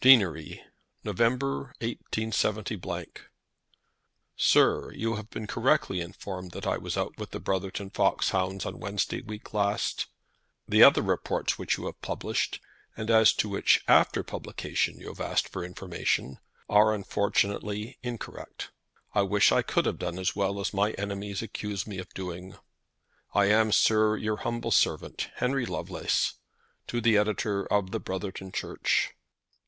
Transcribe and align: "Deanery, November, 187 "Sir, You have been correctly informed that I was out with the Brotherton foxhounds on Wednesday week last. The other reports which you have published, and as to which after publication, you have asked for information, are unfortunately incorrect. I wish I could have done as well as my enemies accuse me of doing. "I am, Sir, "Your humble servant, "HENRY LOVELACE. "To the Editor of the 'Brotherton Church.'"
"Deanery, 0.00 0.64
November, 1.04 1.70
187 1.80 2.66
"Sir, 4.36 4.90
You 4.90 5.14
have 5.14 5.30
been 5.30 5.46
correctly 5.46 6.00
informed 6.00 6.50
that 6.50 6.66
I 6.66 6.76
was 6.76 6.96
out 6.96 7.16
with 7.18 7.30
the 7.30 7.38
Brotherton 7.38 7.90
foxhounds 7.90 8.66
on 8.66 8.80
Wednesday 8.80 9.20
week 9.20 9.54
last. 9.54 10.06
The 10.66 10.82
other 10.82 11.02
reports 11.02 11.56
which 11.56 11.78
you 11.78 11.86
have 11.86 12.02
published, 12.02 12.60
and 12.96 13.12
as 13.12 13.32
to 13.34 13.48
which 13.48 13.84
after 13.86 14.24
publication, 14.24 14.98
you 14.98 15.06
have 15.06 15.20
asked 15.20 15.48
for 15.48 15.62
information, 15.62 16.40
are 16.68 16.92
unfortunately 16.92 17.96
incorrect. 18.02 18.72
I 19.14 19.22
wish 19.22 19.52
I 19.52 19.62
could 19.62 19.86
have 19.86 20.00
done 20.00 20.18
as 20.18 20.34
well 20.34 20.58
as 20.58 20.74
my 20.74 20.94
enemies 20.94 21.42
accuse 21.42 21.86
me 21.86 21.98
of 21.98 22.12
doing. 22.12 22.56
"I 23.36 23.44
am, 23.44 23.70
Sir, 23.70 24.16
"Your 24.16 24.38
humble 24.38 24.72
servant, 24.72 25.28
"HENRY 25.36 25.64
LOVELACE. 25.66 26.34
"To 26.88 27.00
the 27.00 27.16
Editor 27.16 27.64
of 27.72 27.92
the 27.92 28.00
'Brotherton 28.00 28.50
Church.'" 28.50 29.12